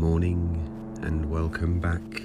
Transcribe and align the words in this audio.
morning 0.00 0.96
and 1.02 1.30
welcome 1.30 1.78
back 1.78 2.22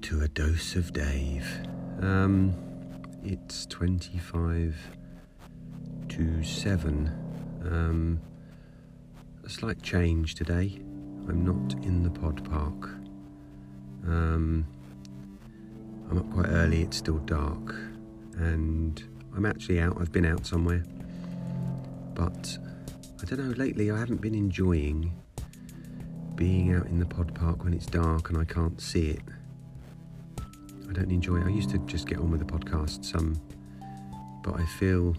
to 0.00 0.20
a 0.20 0.28
dose 0.28 0.76
of 0.76 0.92
Dave. 0.92 1.66
Um, 2.00 2.54
it's 3.24 3.66
25 3.66 4.76
to 6.10 6.44
7. 6.44 7.08
Um, 7.64 8.20
a 9.44 9.48
slight 9.48 9.82
change 9.82 10.36
today. 10.36 10.78
I'm 11.28 11.44
not 11.44 11.84
in 11.84 12.04
the 12.04 12.10
pod 12.10 12.48
park. 12.48 12.90
Um, 14.06 14.64
I'm 16.08 16.18
up 16.18 16.30
quite 16.30 16.50
early, 16.50 16.82
it's 16.82 16.98
still 16.98 17.18
dark, 17.18 17.74
and 18.36 19.02
I'm 19.36 19.44
actually 19.44 19.80
out. 19.80 20.00
I've 20.00 20.12
been 20.12 20.24
out 20.24 20.46
somewhere, 20.46 20.84
but 22.14 22.56
I 23.20 23.24
don't 23.24 23.40
know, 23.40 23.54
lately 23.56 23.90
I 23.90 23.98
haven't 23.98 24.20
been 24.20 24.36
enjoying 24.36 25.12
being 26.40 26.74
out 26.74 26.86
in 26.86 26.98
the 26.98 27.04
pod 27.04 27.34
park 27.34 27.64
when 27.64 27.74
it's 27.74 27.84
dark 27.84 28.30
and 28.30 28.38
I 28.38 28.46
can't 28.46 28.80
see 28.80 29.10
it. 29.10 29.20
I 30.88 30.92
don't 30.94 31.10
enjoy 31.10 31.36
it. 31.36 31.44
I 31.44 31.50
used 31.50 31.68
to 31.68 31.78
just 31.80 32.08
get 32.08 32.16
on 32.16 32.30
with 32.30 32.40
the 32.40 32.46
podcast 32.50 33.04
some, 33.04 33.38
but 34.42 34.58
I 34.58 34.64
feel 34.64 35.14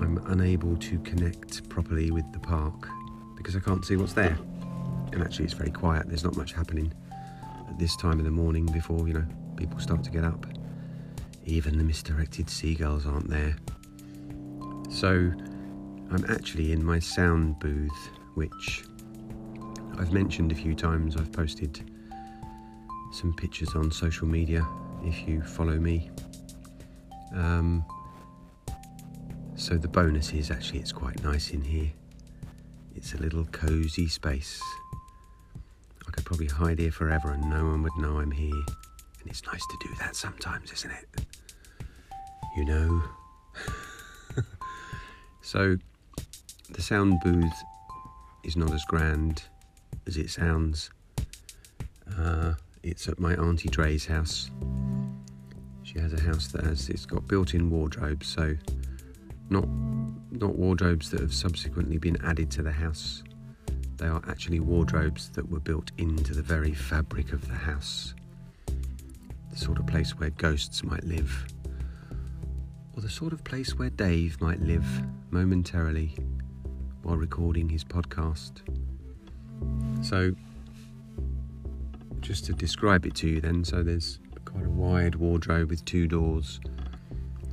I'm 0.00 0.20
unable 0.26 0.76
to 0.76 0.98
connect 0.98 1.68
properly 1.68 2.10
with 2.10 2.24
the 2.32 2.40
park 2.40 2.88
because 3.36 3.54
I 3.54 3.60
can't 3.60 3.84
see 3.84 3.94
what's 3.94 4.12
there. 4.12 4.36
And 5.12 5.22
actually, 5.22 5.44
it's 5.44 5.54
very 5.54 5.70
quiet. 5.70 6.08
There's 6.08 6.24
not 6.24 6.36
much 6.36 6.52
happening 6.52 6.92
at 7.68 7.78
this 7.78 7.94
time 7.94 8.18
of 8.18 8.24
the 8.24 8.30
morning 8.32 8.66
before, 8.66 9.06
you 9.06 9.14
know, 9.14 9.26
people 9.56 9.78
start 9.78 10.02
to 10.02 10.10
get 10.10 10.24
up. 10.24 10.46
Even 11.46 11.78
the 11.78 11.84
misdirected 11.84 12.50
seagulls 12.50 13.06
aren't 13.06 13.30
there. 13.30 13.54
So, 14.90 15.32
I'm 16.10 16.24
actually 16.28 16.72
in 16.72 16.84
my 16.84 16.98
sound 16.98 17.60
booth, 17.60 18.10
which 18.34 18.82
I've 19.98 20.12
mentioned 20.12 20.52
a 20.52 20.54
few 20.54 20.74
times. 20.74 21.16
I've 21.16 21.32
posted 21.32 21.80
some 23.12 23.34
pictures 23.34 23.74
on 23.74 23.90
social 23.90 24.26
media 24.26 24.66
if 25.04 25.26
you 25.26 25.42
follow 25.42 25.78
me. 25.78 26.10
Um, 27.34 27.84
so 29.56 29.76
the 29.76 29.88
bonus 29.88 30.32
is 30.32 30.50
actually 30.50 30.80
it's 30.80 30.92
quite 30.92 31.22
nice 31.22 31.50
in 31.50 31.62
here. 31.62 31.90
It's 32.94 33.14
a 33.14 33.18
little 33.18 33.44
cozy 33.46 34.08
space. 34.08 34.60
I 36.06 36.10
could 36.10 36.24
probably 36.24 36.46
hide 36.46 36.78
here 36.78 36.90
forever 36.90 37.32
and 37.32 37.48
no 37.48 37.66
one 37.66 37.82
would 37.82 37.96
know 37.98 38.18
I'm 38.18 38.30
here. 38.30 38.50
And 39.20 39.26
it's 39.26 39.44
nice 39.46 39.60
to 39.66 39.88
do 39.88 39.94
that 40.00 40.16
sometimes, 40.16 40.72
isn't 40.72 40.90
it? 40.90 41.26
You 42.56 42.64
know. 42.64 43.02
so 45.40 45.76
the 46.70 46.82
sound 46.82 47.20
booth 47.20 47.62
is 48.44 48.56
not 48.56 48.72
as 48.72 48.84
grand 48.86 49.42
as 50.10 50.16
it 50.16 50.28
sounds. 50.28 50.90
Uh, 52.18 52.54
it's 52.82 53.08
at 53.08 53.20
my 53.20 53.34
auntie 53.34 53.68
Dre's 53.68 54.04
house. 54.04 54.50
She 55.84 56.00
has 56.00 56.12
a 56.12 56.20
house 56.20 56.48
that 56.48 56.64
has 56.64 56.88
it's 56.88 57.06
got 57.06 57.28
built-in 57.28 57.70
wardrobes, 57.70 58.26
so 58.26 58.56
not 59.50 59.68
not 60.32 60.56
wardrobes 60.56 61.10
that 61.10 61.20
have 61.20 61.32
subsequently 61.32 61.96
been 61.96 62.16
added 62.24 62.50
to 62.52 62.62
the 62.62 62.72
house. 62.72 63.22
They 63.98 64.08
are 64.08 64.20
actually 64.26 64.58
wardrobes 64.58 65.28
that 65.30 65.48
were 65.48 65.60
built 65.60 65.92
into 65.96 66.34
the 66.34 66.42
very 66.42 66.74
fabric 66.74 67.32
of 67.32 67.46
the 67.46 67.54
house. 67.54 68.14
The 69.52 69.56
sort 69.56 69.78
of 69.78 69.86
place 69.86 70.18
where 70.18 70.30
ghosts 70.30 70.82
might 70.82 71.04
live. 71.04 71.46
Or 72.96 73.02
the 73.02 73.10
sort 73.10 73.32
of 73.32 73.44
place 73.44 73.78
where 73.78 73.90
Dave 73.90 74.40
might 74.40 74.60
live 74.60 74.88
momentarily 75.30 76.16
while 77.02 77.16
recording 77.16 77.68
his 77.68 77.84
podcast. 77.84 78.62
So, 80.02 80.34
just 82.20 82.44
to 82.46 82.52
describe 82.52 83.06
it 83.06 83.14
to 83.16 83.28
you, 83.28 83.40
then, 83.40 83.64
so 83.64 83.82
there's 83.82 84.18
quite 84.44 84.64
a 84.64 84.70
wide 84.70 85.14
wardrobe 85.14 85.70
with 85.70 85.84
two 85.84 86.08
doors. 86.08 86.60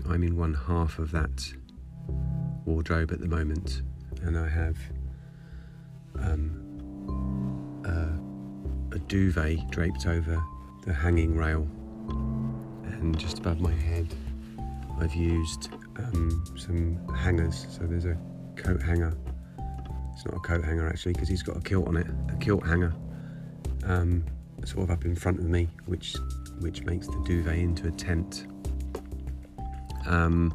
I'm 0.10 0.24
in 0.24 0.38
one 0.38 0.54
half 0.54 0.98
of 0.98 1.12
that 1.12 1.54
wardrobe 2.66 3.12
at 3.12 3.20
the 3.20 3.28
moment, 3.28 3.82
and 4.22 4.38
I 4.38 4.48
have 4.48 4.78
um, 6.20 7.82
a, 7.86 8.96
a 8.96 9.00
duvet 9.00 9.70
draped 9.70 10.08
over 10.08 10.42
the 10.86 10.94
hanging 10.94 11.36
rail, 11.36 11.68
and 12.10 13.18
just 13.20 13.40
above 13.40 13.60
my 13.60 13.74
head, 13.74 14.08
I've 15.00 15.14
used 15.14 15.70
um, 15.98 16.44
some 16.58 16.98
hangers. 17.14 17.68
So 17.70 17.84
there's 17.86 18.06
a 18.06 18.18
coat 18.56 18.82
hanger 18.82 19.16
not 20.28 20.38
a 20.38 20.40
coat 20.40 20.64
hanger 20.64 20.88
actually 20.88 21.14
because 21.14 21.30
he's 21.30 21.44
got 21.44 21.58
a 21.58 21.62
kilt 21.62 21.88
on 21.88 21.98
it, 21.98 22.08
a 22.30 22.36
kilt 22.38 22.66
hanger, 22.66 22.94
um, 23.86 24.24
sort 24.66 24.84
of 24.84 24.92
up 24.92 25.06
in 25.06 25.16
front 25.16 25.40
of 25.40 25.46
me, 25.46 25.70
which 25.86 26.16
which 26.60 26.84
makes 26.84 27.08
the 27.08 27.22
duvet 27.26 27.58
into 27.58 27.88
a 27.88 27.92
tent. 27.92 28.48
Um, 30.06 30.54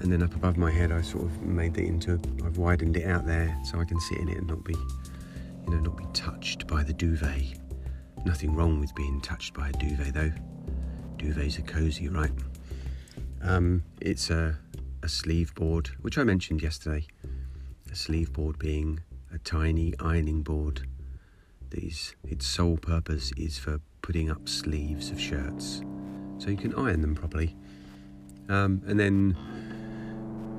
and 0.00 0.12
then 0.12 0.22
up 0.22 0.34
above 0.34 0.56
my 0.56 0.70
head, 0.70 0.92
I 0.92 1.00
sort 1.00 1.24
of 1.24 1.42
made 1.42 1.76
it 1.78 1.86
into. 1.86 2.20
I've 2.44 2.58
widened 2.58 2.96
it 2.96 3.06
out 3.06 3.26
there 3.26 3.56
so 3.64 3.80
I 3.80 3.84
can 3.84 3.98
sit 4.00 4.18
in 4.18 4.28
it 4.28 4.38
and 4.38 4.46
not 4.46 4.64
be, 4.64 4.74
you 4.74 5.70
know, 5.70 5.78
not 5.78 5.96
be 5.96 6.04
touched 6.12 6.66
by 6.66 6.82
the 6.82 6.92
duvet. 6.92 7.58
Nothing 8.24 8.54
wrong 8.54 8.80
with 8.80 8.94
being 8.94 9.20
touched 9.20 9.54
by 9.54 9.70
a 9.70 9.72
duvet 9.72 10.14
though. 10.14 10.32
Duvets 11.16 11.58
are 11.58 11.62
cosy, 11.62 12.08
right? 12.08 12.30
Um, 13.42 13.82
it's 14.00 14.30
a, 14.30 14.58
a 15.02 15.08
sleeve 15.08 15.54
board, 15.54 15.88
which 16.02 16.18
I 16.18 16.24
mentioned 16.24 16.60
yesterday 16.60 17.06
sleeve 17.96 18.32
board 18.32 18.58
being 18.58 19.00
a 19.32 19.38
tiny 19.38 19.94
ironing 20.00 20.42
board 20.42 20.86
that 21.70 21.82
is 21.82 22.14
its 22.24 22.46
sole 22.46 22.76
purpose 22.76 23.32
is 23.36 23.58
for 23.58 23.80
putting 24.02 24.30
up 24.30 24.48
sleeves 24.48 25.10
of 25.10 25.20
shirts. 25.20 25.82
So 26.38 26.50
you 26.50 26.56
can 26.56 26.74
iron 26.74 27.00
them 27.00 27.14
properly. 27.14 27.56
Um, 28.48 28.82
and 28.86 29.00
then 29.00 29.36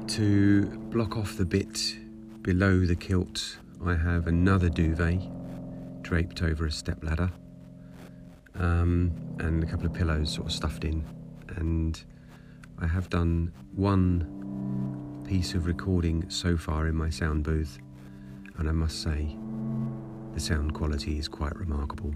to 0.07 0.65
block 0.89 1.15
off 1.15 1.37
the 1.37 1.45
bit 1.45 1.95
below 2.41 2.85
the 2.85 2.95
kilt 2.95 3.57
I 3.85 3.95
have 3.95 4.27
another 4.27 4.69
duvet 4.69 5.21
draped 6.01 6.41
over 6.41 6.65
a 6.65 6.71
step 6.71 7.03
ladder 7.03 7.31
um, 8.55 9.11
and 9.39 9.63
a 9.63 9.67
couple 9.67 9.85
of 9.85 9.93
pillows 9.93 10.33
sort 10.33 10.47
of 10.47 10.53
stuffed 10.53 10.83
in. 10.83 11.05
And 11.55 12.01
I 12.79 12.87
have 12.87 13.09
done 13.09 13.53
one 13.75 14.36
piece 15.27 15.55
of 15.55 15.65
recording 15.65 16.23
so 16.29 16.55
far 16.55 16.87
in 16.87 16.95
my 16.95 17.09
sound 17.09 17.43
booth, 17.43 17.79
and 18.57 18.69
I 18.69 18.71
must 18.71 19.01
say, 19.01 19.35
the 20.33 20.39
sound 20.39 20.73
quality 20.73 21.19
is 21.19 21.27
quite 21.27 21.53
remarkable. 21.57 22.15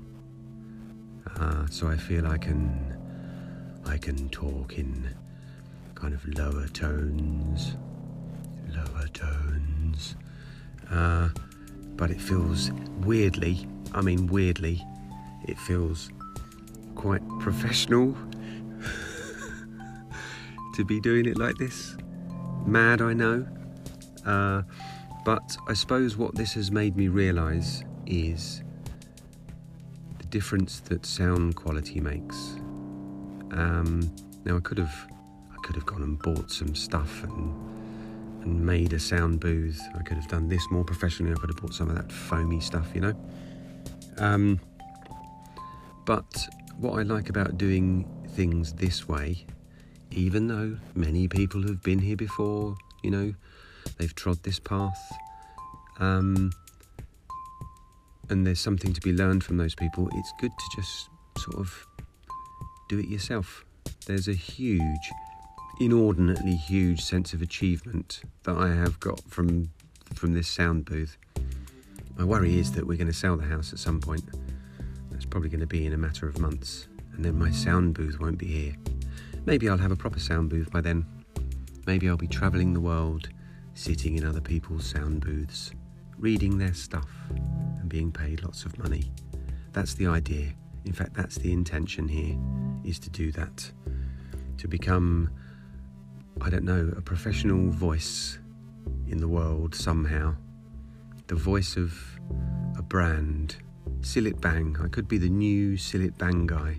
Uh, 1.35 1.65
so 1.69 1.89
I 1.89 1.97
feel 1.97 2.25
I 2.25 2.37
can, 2.37 2.97
I 3.85 3.97
can 3.97 4.29
talk 4.29 4.77
in 4.77 5.09
kind 5.93 6.13
of 6.13 6.25
lower 6.37 6.67
tones, 6.69 7.75
lower 8.69 9.07
tones, 9.07 10.15
uh, 10.89 11.27
but 11.97 12.11
it 12.11 12.21
feels 12.21 12.71
weirdly. 13.01 13.67
I 13.93 13.99
mean, 13.99 14.27
weirdly, 14.27 14.81
it 15.49 15.59
feels 15.59 16.09
quite 16.95 17.21
professional 17.39 18.15
to 20.75 20.85
be 20.85 21.01
doing 21.01 21.25
it 21.25 21.37
like 21.37 21.57
this. 21.57 21.97
Mad, 22.65 23.01
I 23.01 23.13
know. 23.13 23.45
Uh, 24.25 24.63
but 25.25 25.57
I 25.67 25.73
suppose 25.73 26.17
what 26.17 26.35
this 26.35 26.53
has 26.53 26.71
made 26.71 26.95
me 26.95 27.07
realise 27.07 27.83
is 28.05 28.63
the 30.17 30.25
difference 30.25 30.79
that 30.81 31.05
sound 31.05 31.55
quality 31.55 31.99
makes. 31.99 32.55
Um, 33.51 34.13
now 34.45 34.57
I 34.57 34.59
could 34.59 34.77
have, 34.77 35.07
I 35.51 35.57
could 35.63 35.75
have 35.75 35.85
gone 35.85 36.03
and 36.03 36.19
bought 36.19 36.51
some 36.51 36.75
stuff 36.75 37.23
and 37.23 37.71
and 38.43 38.59
made 38.65 38.93
a 38.93 38.99
sound 38.99 39.39
booth. 39.39 39.79
I 39.95 40.01
could 40.01 40.17
have 40.17 40.27
done 40.27 40.49
this 40.49 40.65
more 40.71 40.83
professionally. 40.83 41.31
I 41.31 41.35
could 41.35 41.49
have 41.49 41.57
bought 41.57 41.73
some 41.73 41.89
of 41.89 41.95
that 41.95 42.11
foamy 42.11 42.59
stuff, 42.59 42.87
you 42.93 43.01
know. 43.01 43.13
Um, 44.17 44.59
but 46.05 46.47
what 46.77 46.99
I 46.99 47.03
like 47.03 47.29
about 47.29 47.57
doing 47.57 48.05
things 48.29 48.73
this 48.73 49.07
way 49.07 49.45
even 50.11 50.47
though 50.47 50.77
many 50.95 51.27
people 51.27 51.61
have 51.63 51.81
been 51.81 51.99
here 51.99 52.15
before, 52.15 52.75
you 53.03 53.11
know, 53.11 53.33
they've 53.97 54.13
trod 54.15 54.43
this 54.43 54.59
path. 54.59 54.99
Um, 55.99 56.51
and 58.29 58.47
there's 58.47 58.59
something 58.59 58.93
to 58.93 59.01
be 59.01 59.11
learned 59.11 59.43
from 59.43 59.57
those 59.57 59.75
people, 59.75 60.09
it's 60.13 60.33
good 60.39 60.51
to 60.51 60.81
just 60.81 61.09
sort 61.37 61.57
of 61.57 61.87
do 62.89 62.99
it 62.99 63.07
yourself. 63.07 63.65
There's 64.05 64.27
a 64.27 64.33
huge, 64.33 65.11
inordinately 65.79 66.55
huge 66.55 67.01
sense 67.01 67.33
of 67.33 67.41
achievement 67.41 68.21
that 68.43 68.57
I 68.57 68.69
have 68.69 68.99
got 68.99 69.21
from 69.29 69.69
from 70.13 70.33
this 70.33 70.47
sound 70.47 70.85
booth. 70.85 71.17
My 72.17 72.25
worry 72.25 72.59
is 72.59 72.73
that 72.73 72.85
we're 72.85 72.97
going 72.97 73.07
to 73.07 73.13
sell 73.13 73.37
the 73.37 73.45
house 73.45 73.71
at 73.71 73.79
some 73.79 74.01
point. 74.01 74.23
That's 75.09 75.25
probably 75.25 75.49
going 75.49 75.61
to 75.61 75.67
be 75.67 75.85
in 75.85 75.93
a 75.93 75.97
matter 75.97 76.27
of 76.27 76.37
months, 76.37 76.87
and 77.13 77.23
then 77.23 77.39
my 77.39 77.49
sound 77.51 77.93
booth 77.93 78.19
won't 78.19 78.37
be 78.37 78.47
here. 78.47 78.75
Maybe 79.43 79.67
I'll 79.67 79.77
have 79.77 79.91
a 79.91 79.95
proper 79.95 80.19
sound 80.19 80.49
booth 80.49 80.71
by 80.71 80.81
then. 80.81 81.05
Maybe 81.87 82.07
I'll 82.07 82.15
be 82.15 82.27
travelling 82.27 82.73
the 82.73 82.79
world, 82.79 83.29
sitting 83.73 84.15
in 84.15 84.23
other 84.23 84.39
people's 84.39 84.85
sound 84.85 85.21
booths, 85.21 85.71
reading 86.19 86.59
their 86.59 86.75
stuff 86.75 87.09
and 87.79 87.89
being 87.89 88.11
paid 88.11 88.43
lots 88.43 88.65
of 88.65 88.77
money. 88.77 89.11
That's 89.73 89.95
the 89.95 90.05
idea. 90.07 90.53
In 90.85 90.93
fact, 90.93 91.15
that's 91.15 91.37
the 91.37 91.51
intention 91.51 92.07
here, 92.07 92.37
is 92.83 92.99
to 92.99 93.09
do 93.09 93.31
that. 93.31 93.71
To 94.59 94.67
become, 94.67 95.31
I 96.39 96.51
don't 96.51 96.63
know, 96.63 96.93
a 96.95 97.01
professional 97.01 97.71
voice 97.71 98.37
in 99.07 99.17
the 99.17 99.27
world 99.27 99.73
somehow. 99.73 100.35
The 101.27 101.35
voice 101.35 101.77
of 101.77 101.97
a 102.77 102.83
brand. 102.83 103.55
Cillit 104.01 104.39
Bang. 104.39 104.77
I 104.83 104.87
could 104.87 105.07
be 105.07 105.17
the 105.17 105.29
new 105.29 105.73
Cillit 105.73 106.17
Bang 106.17 106.45
guy. 106.45 106.77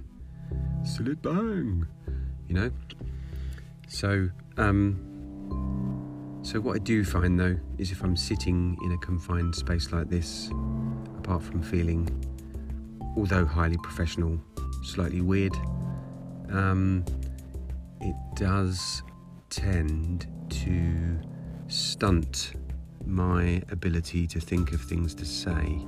Cillit 0.85 1.23
Bang! 1.23 1.87
You 2.53 2.61
know? 2.61 2.71
So, 3.89 4.29
um, 4.59 6.41
so 6.43 6.61
what 6.61 6.77
I 6.77 6.81
do 6.81 7.03
find 7.03 7.41
though 7.41 7.57
is 7.79 7.91
if 7.91 8.03
I'm 8.03 8.15
sitting 8.15 8.77
in 8.85 8.93
a 8.93 8.99
confined 8.99 9.55
space 9.55 9.91
like 9.91 10.11
this, 10.11 10.51
apart 11.17 11.43
from 11.43 11.63
feeling, 11.63 12.07
although 13.17 13.47
highly 13.47 13.79
professional, 13.79 14.39
slightly 14.83 15.23
weird, 15.23 15.57
um, 16.51 17.07
it 18.03 18.15
does 18.35 19.03
tend 19.49 20.27
to 20.51 21.19
stunt 21.69 22.53
my 23.07 23.63
ability 23.71 24.27
to 24.27 24.41
think 24.41 24.73
of 24.73 24.83
things 24.83 25.15
to 25.15 25.25
say. 25.25 25.81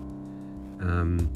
Um, 0.80 1.30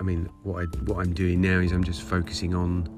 I 0.00 0.02
mean, 0.04 0.26
what 0.42 0.62
I 0.62 0.64
what 0.84 1.06
I'm 1.06 1.12
doing 1.12 1.42
now 1.42 1.58
is 1.58 1.72
I'm 1.72 1.84
just 1.84 2.00
focusing 2.00 2.54
on 2.54 2.97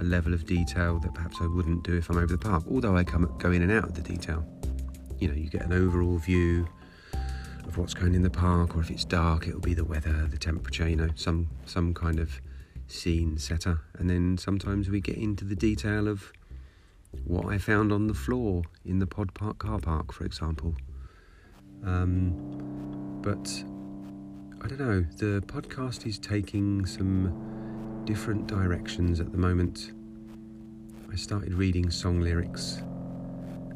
a 0.00 0.04
level 0.04 0.34
of 0.34 0.46
detail 0.46 0.98
that 1.00 1.14
perhaps 1.14 1.38
I 1.40 1.46
wouldn't 1.46 1.84
do 1.84 1.96
if 1.96 2.08
I'm 2.10 2.16
over 2.16 2.26
the 2.26 2.38
park. 2.38 2.64
Although 2.70 2.96
I 2.96 3.04
come 3.04 3.32
go 3.38 3.50
in 3.50 3.62
and 3.62 3.72
out 3.72 3.84
of 3.84 3.94
the 3.94 4.02
detail. 4.02 4.44
You 5.18 5.28
know, 5.28 5.34
you 5.34 5.48
get 5.48 5.62
an 5.62 5.72
overall 5.72 6.18
view 6.18 6.68
of 7.66 7.76
what's 7.76 7.94
going 7.94 8.14
in 8.14 8.22
the 8.22 8.30
park, 8.30 8.76
or 8.76 8.80
if 8.80 8.90
it's 8.90 9.04
dark, 9.04 9.48
it'll 9.48 9.60
be 9.60 9.74
the 9.74 9.84
weather, 9.84 10.26
the 10.26 10.38
temperature. 10.38 10.88
You 10.88 10.96
know, 10.96 11.08
some 11.16 11.48
some 11.66 11.92
kind 11.92 12.18
of 12.18 12.40
scene 12.86 13.36
setter, 13.38 13.80
and 13.98 14.08
then 14.08 14.38
sometimes 14.38 14.88
we 14.88 15.00
get 15.00 15.16
into 15.16 15.44
the 15.44 15.56
detail 15.56 16.08
of 16.08 16.32
what 17.24 17.46
I 17.46 17.58
found 17.58 17.92
on 17.92 18.06
the 18.06 18.14
floor 18.14 18.62
in 18.84 18.98
the 18.98 19.06
Pod 19.06 19.34
Park 19.34 19.58
car 19.58 19.80
park, 19.80 20.12
for 20.12 20.24
example. 20.24 20.74
Um, 21.84 22.32
but 23.22 23.64
I 24.62 24.68
don't 24.68 24.80
know. 24.80 25.04
The 25.16 25.42
podcast 25.46 26.06
is 26.06 26.18
taking 26.18 26.86
some 26.86 27.57
different 28.08 28.46
directions 28.46 29.20
at 29.20 29.30
the 29.32 29.36
moment. 29.36 29.92
I 31.12 31.14
started 31.14 31.52
reading 31.52 31.90
song 31.90 32.22
lyrics. 32.22 32.78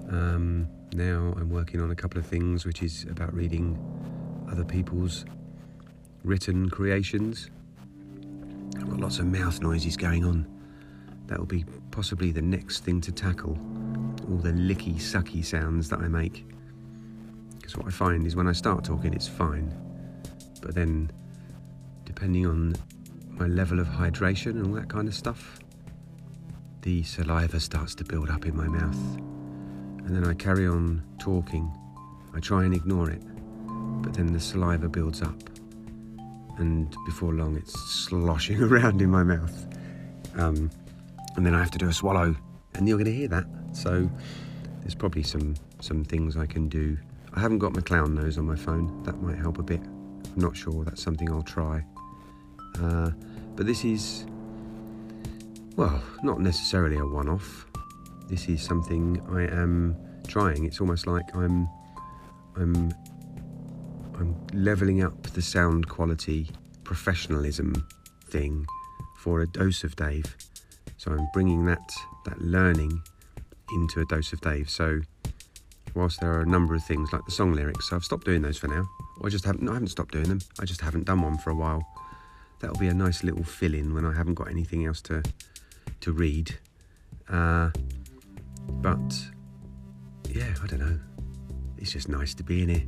Um, 0.09 0.67
now 0.95 1.35
I'm 1.37 1.51
working 1.51 1.83
on 1.83 1.91
a 1.91 1.95
couple 1.95 2.19
of 2.19 2.25
things, 2.25 2.65
which 2.65 2.83
is 2.83 3.05
about 3.11 3.35
reading 3.35 3.77
other 4.51 4.65
people's 4.65 5.27
written 6.25 6.71
creations. 6.71 7.51
I've 8.79 8.89
got 8.89 9.01
lots 9.01 9.19
of 9.19 9.27
mouth 9.27 9.61
noises 9.61 9.99
going 9.99 10.25
on. 10.25 10.47
That'll 11.27 11.45
be 11.45 11.67
possibly 11.91 12.33
the 12.33 12.41
next 12.41 12.85
thing 12.85 13.03
to 13.03 13.13
tackle. 13.13 13.59
All 14.31 14.39
the 14.39 14.53
licky, 14.53 14.95
sucky 14.95 15.45
sounds 15.45 15.91
that 15.91 15.99
I 15.99 16.09
make. 16.09 16.47
Because 17.57 17.77
what 17.77 17.87
I 17.87 17.91
find 17.91 18.27
is 18.27 18.35
when 18.35 18.49
I 18.49 18.53
start 18.53 18.83
talking, 18.83 19.13
it's 19.13 19.29
fine. 19.29 19.75
But 20.63 20.75
then, 20.75 21.11
depending 22.07 22.47
on 22.47 22.77
my 23.39 23.47
level 23.47 23.81
of 23.81 23.87
hydration 23.87 24.53
and 24.53 24.67
all 24.67 24.75
that 24.75 24.89
kind 24.89 25.09
of 25.09 25.15
stuff, 25.15 25.59
the 26.83 27.03
saliva 27.03 27.61
starts 27.61 27.95
to 27.97 28.05
build 28.05 28.31
up 28.31 28.45
in 28.47 28.57
my 28.57 28.67
mouth. 28.67 28.99
And 30.05 30.17
then 30.17 30.27
I 30.27 30.35
carry 30.35 30.67
on 30.67 31.03
talking. 31.19 31.73
I 32.35 32.41
try 32.41 32.65
and 32.65 32.75
ignore 32.75 33.11
it, 33.11 33.23
but 34.03 34.15
then 34.15 34.33
the 34.33 34.41
saliva 34.41 34.89
builds 34.89 35.23
up. 35.23 35.37
And 36.59 36.95
before 37.07 37.33
long, 37.33 37.57
it's 37.57 37.79
sloshing 37.79 38.63
around 38.63 39.01
in 39.01 39.11
my 39.11 39.23
mouth. 39.23 39.67
Um, 40.37 40.71
and 41.37 41.47
then 41.47 41.55
I 41.55 41.59
have 41.59 41.71
to 41.73 41.79
do 41.79 41.89
a 41.89 41.93
swallow, 41.93 42.35
and 42.75 42.89
you're 42.89 42.99
going 42.99 43.07
to 43.07 43.15
hear 43.15 43.29
that. 43.29 43.45
So 43.73 44.09
there's 44.81 44.95
probably 44.95 45.23
some, 45.23 45.55
some 45.81 46.05
things 46.05 46.37
I 46.37 46.47
can 46.47 46.69
do. 46.69 46.99
I 47.35 47.41
haven't 47.41 47.59
got 47.59 47.75
my 47.75 47.81
clown 47.81 48.15
nose 48.15 48.39
on 48.39 48.47
my 48.47 48.57
phone, 48.57 49.03
that 49.05 49.21
might 49.23 49.39
help 49.39 49.59
a 49.59 49.63
bit. 49.63 49.81
I'm 49.81 50.33
not 50.37 50.57
sure, 50.57 50.85
that's 50.85 51.03
something 51.03 51.31
I'll 51.31 51.43
try. 51.43 51.85
Uh, 52.81 53.11
but 53.57 53.67
this 53.67 53.85
is, 53.85 54.25
well, 55.77 56.03
not 56.23 56.41
necessarily 56.41 56.97
a 56.97 57.07
one 57.07 57.29
off. 57.29 57.67
This 58.29 58.49
is 58.49 58.63
something 58.63 59.21
I 59.31 59.43
am 59.43 59.97
trying. 60.27 60.65
It's 60.65 60.81
almost 60.81 61.07
like 61.07 61.35
I'm, 61.35 61.69
I'm, 62.57 62.93
I'm 64.19 64.47
leveling 64.53 65.03
up 65.03 65.23
the 65.29 65.43
sound 65.43 65.89
quality 65.89 66.49
professionalism 66.85 67.75
thing 68.31 68.67
for 69.19 69.43
a 69.43 69.47
dose 69.47 69.85
of 69.85 69.95
Dave. 69.97 70.37
So 70.97 71.13
I'm 71.13 71.29
bringing 71.33 71.65
that 71.67 71.93
that 72.25 72.41
learning 72.41 73.03
into 73.73 74.01
a 74.01 74.05
dose 74.07 74.33
of 74.33 74.41
Dave. 74.41 74.71
So 74.71 75.01
whilst 75.95 76.21
there 76.21 76.33
are 76.33 76.43
a 76.43 76.47
number 76.47 76.75
of 76.75 76.85
things 76.85 77.13
like 77.13 77.25
the 77.25 77.33
song 77.33 77.53
lyrics, 77.53 77.93
I've 77.93 78.05
stopped 78.05 78.25
doing 78.25 78.43
those 78.43 78.59
for 78.59 78.69
now. 78.69 78.89
I 79.25 79.29
just 79.29 79.45
haven't. 79.45 79.69
I 79.69 79.75
haven't 79.75 79.89
stopped 79.89 80.13
doing 80.13 80.29
them. 80.29 80.41
I 80.61 80.65
just 80.65 80.81
haven't 80.81 81.05
done 81.05 81.23
one 81.23 81.39
for 81.39 81.51
a 81.51 81.55
while 81.55 81.83
that'll 82.63 82.79
be 82.79 82.87
a 82.87 82.95
nice 82.95 83.23
little 83.23 83.43
fill 83.43 83.75
in 83.75 83.93
when 83.93 84.07
I 84.07 84.15
haven't 84.15 84.35
got 84.35 84.49
anything 84.49 84.87
else 84.87 85.03
to 85.03 85.23
to 86.01 86.13
read. 86.13 86.57
Uh, 87.29 87.71
but 88.69 89.13
yeah, 90.31 90.55
I 90.63 90.67
don't 90.67 90.81
know. 90.81 90.99
It's 91.77 91.93
just 91.93 92.09
nice 92.09 92.33
to 92.35 92.43
be 92.43 92.63
in 92.63 92.69
here. 92.71 92.87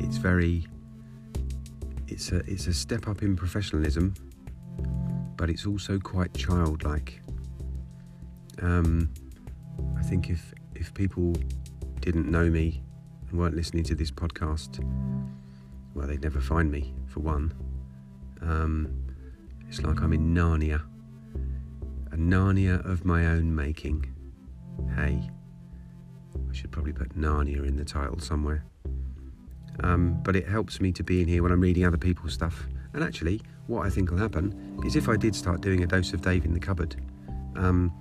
It's 0.00 0.16
very 0.16 0.66
it's 2.08 2.32
a 2.32 2.38
it's 2.50 2.66
a 2.66 2.74
step 2.74 3.06
up 3.06 3.22
in 3.22 3.36
professionalism, 3.36 4.14
but 5.36 5.50
it's 5.50 5.66
also 5.66 5.98
quite 5.98 6.34
childlike. 6.34 7.20
Um, 8.60 9.10
I 9.98 10.02
think 10.02 10.30
if 10.30 10.54
if 10.74 10.92
people 10.94 11.34
didn't 12.00 12.30
know 12.30 12.50
me 12.50 12.82
and 13.30 13.38
weren't 13.38 13.54
listening 13.54 13.84
to 13.84 13.94
this 13.94 14.10
podcast, 14.10 14.82
well, 15.94 16.06
they'd 16.06 16.22
never 16.22 16.40
find 16.40 16.70
me 16.70 16.94
for 17.06 17.20
one. 17.20 17.52
Um, 18.42 19.02
it's 19.68 19.82
like 19.82 20.02
I'm 20.02 20.12
in 20.12 20.34
Narnia, 20.34 20.82
a 22.12 22.16
Narnia 22.16 22.84
of 22.84 23.04
my 23.04 23.26
own 23.26 23.54
making. 23.54 24.12
Hey, 24.96 25.30
I 26.50 26.54
should 26.54 26.70
probably 26.70 26.92
put 26.92 27.16
Narnia 27.16 27.66
in 27.66 27.76
the 27.76 27.84
title 27.84 28.18
somewhere. 28.18 28.64
Um, 29.80 30.20
but 30.22 30.36
it 30.36 30.46
helps 30.46 30.80
me 30.80 30.92
to 30.92 31.02
be 31.02 31.22
in 31.22 31.28
here 31.28 31.42
when 31.42 31.52
I'm 31.52 31.60
reading 31.60 31.86
other 31.86 31.96
people's 31.96 32.34
stuff. 32.34 32.66
And 32.92 33.02
actually, 33.02 33.40
what 33.66 33.86
I 33.86 33.90
think 33.90 34.10
will 34.10 34.18
happen 34.18 34.78
is 34.84 34.96
if 34.96 35.08
I 35.08 35.16
did 35.16 35.34
start 35.34 35.62
doing 35.62 35.82
a 35.82 35.86
dose 35.86 36.12
of 36.12 36.20
Dave 36.20 36.44
in 36.44 36.52
the 36.52 36.60
cupboard, 36.60 36.96
um, 37.56 37.92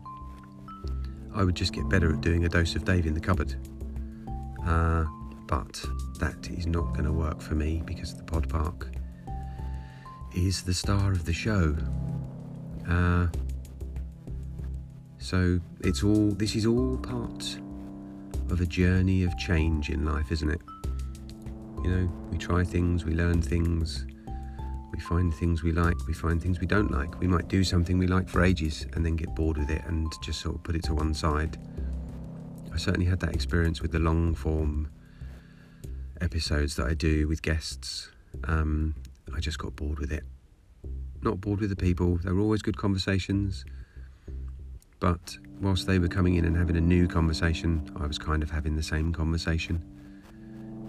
I 1.34 1.44
would 1.44 1.56
just 1.56 1.72
get 1.72 1.88
better 1.88 2.14
at 2.14 2.22
doing 2.22 2.44
a 2.44 2.50
dose 2.50 2.76
of 2.76 2.84
Dave 2.84 3.06
in 3.06 3.14
the 3.14 3.22
cupboard. 3.22 3.56
Uh, 4.66 5.06
but 5.48 5.84
that 6.20 6.50
is 6.50 6.68
not 6.68 6.94
going 6.94 7.06
to 7.06 7.14
work 7.14 7.42
for 7.42 7.56
me 7.56 7.82
because 7.86 8.12
of 8.12 8.18
the 8.18 8.24
pod 8.24 8.50
park 8.50 8.90
is 10.34 10.64
the 10.64 10.74
star 10.74 11.12
of 11.12 11.26
the 11.26 11.34
show. 11.34 11.76
Uh, 12.88 13.28
so 15.18 15.60
it's 15.82 16.04
all, 16.04 16.30
this 16.32 16.56
is 16.56 16.66
all 16.66 16.98
part 16.98 17.58
of 18.50 18.60
a 18.62 18.66
journey 18.66 19.24
of 19.24 19.38
change 19.38 19.90
in 19.90 20.06
life, 20.06 20.32
isn't 20.32 20.50
it? 20.50 20.62
You 21.84 21.90
know, 21.90 22.12
we 22.32 22.38
try 22.38 22.64
things, 22.64 23.06
we 23.06 23.14
learn 23.14 23.42
things, 23.42 24.06
we 24.94 25.00
find 25.00 25.34
things 25.34 25.64
we 25.64 25.72
like, 25.72 25.96
we 26.08 26.14
find 26.14 26.42
things 26.42 26.60
we 26.60 26.68
don't 26.68 26.92
like. 26.92 27.20
We 27.20 27.28
might 27.28 27.48
do 27.48 27.64
something 27.64 27.98
we 27.98 28.08
like 28.08 28.28
for 28.28 28.44
ages 28.44 28.86
and 28.94 29.06
then 29.06 29.16
get 29.16 29.34
bored 29.36 29.58
with 29.58 29.70
it 29.70 29.84
and 29.88 30.12
just 30.22 30.42
sort 30.42 30.56
of 30.56 30.64
put 30.64 30.76
it 30.76 30.84
to 30.84 30.94
one 30.94 31.14
side. 31.14 31.58
I 32.74 32.78
certainly 32.78 33.06
had 33.06 33.20
that 33.22 33.34
experience 33.34 33.82
with 33.82 33.92
the 33.92 34.00
long 34.00 34.36
form 34.36 34.90
episodes 36.20 36.76
that 36.76 36.88
I 36.88 36.94
do 36.94 37.28
with 37.28 37.42
guests. 37.42 38.10
Um, 38.46 38.96
I 39.34 39.40
just 39.40 39.58
got 39.58 39.76
bored 39.76 40.00
with 40.00 40.12
it. 40.12 40.24
Not 41.22 41.40
bored 41.42 41.60
with 41.60 41.70
the 41.70 41.76
people, 41.76 42.18
they 42.18 42.32
were 42.32 42.42
always 42.42 42.62
good 42.62 42.78
conversations. 42.78 43.66
But 45.00 45.38
whilst 45.60 45.88
they 45.88 46.00
were 46.00 46.08
coming 46.08 46.36
in 46.36 46.46
and 46.46 46.56
having 46.56 46.78
a 46.78 46.82
new 46.82 47.08
conversation, 47.08 47.90
I 47.96 48.06
was 48.06 48.18
kind 48.18 48.44
of 48.44 48.52
having 48.52 48.76
the 48.76 48.84
same 48.84 49.14
conversation. 49.14 49.84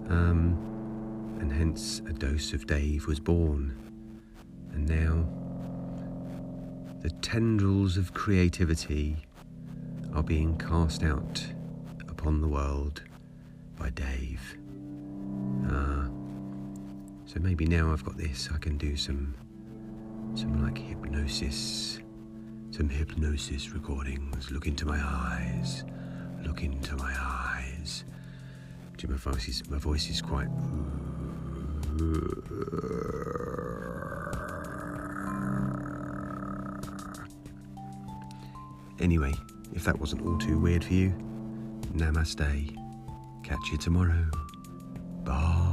Um, 0.09 0.57
and 1.39 1.51
hence 1.51 2.01
a 2.07 2.13
dose 2.13 2.53
of 2.53 2.67
Dave 2.67 3.07
was 3.07 3.19
born. 3.19 3.75
And 4.71 4.87
now 4.87 5.27
the 7.01 7.09
tendrils 7.21 7.97
of 7.97 8.13
creativity 8.13 9.17
are 10.13 10.23
being 10.23 10.57
cast 10.57 11.03
out 11.03 11.45
upon 12.07 12.39
the 12.39 12.47
world 12.47 13.01
by 13.77 13.89
Dave. 13.89 14.57
Uh, 15.67 16.02
so 17.25 17.39
maybe 17.39 17.65
now 17.65 17.91
I've 17.91 18.03
got 18.03 18.17
this, 18.17 18.49
I 18.53 18.57
can 18.57 18.77
do 18.77 18.95
some, 18.95 19.33
some 20.35 20.63
like 20.63 20.77
hypnosis, 20.77 21.99
some 22.71 22.89
hypnosis 22.89 23.71
recordings. 23.71 24.51
Look 24.51 24.67
into 24.67 24.85
my 24.85 24.99
eyes, 24.99 25.83
look 26.43 26.63
into 26.63 26.95
my 26.97 27.13
eyes. 27.17 28.03
you, 29.03 29.09
my 29.09 29.17
voice 29.17 29.47
is 29.47 29.69
my 29.69 29.77
voice 29.77 30.09
is 30.09 30.21
quite. 30.21 30.47
Anyway, 38.99 39.33
if 39.73 39.83
that 39.83 39.99
wasn't 39.99 40.21
all 40.25 40.37
too 40.37 40.57
weird 40.57 40.83
for 40.83 40.93
you, 40.93 41.13
namaste. 41.93 42.77
Catch 43.43 43.71
you 43.71 43.77
tomorrow. 43.77 44.25
Bye. 45.25 45.72